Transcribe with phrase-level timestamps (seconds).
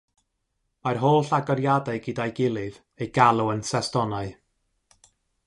[0.87, 4.35] Mae'r holl agoriadau gyda'i gilydd eu galw yn sestonau.